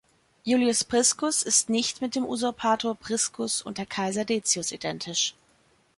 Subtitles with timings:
[0.47, 5.35] Iulius Priscus ist nicht mit dem Usurpator Priscus unter Kaiser Decius identisch.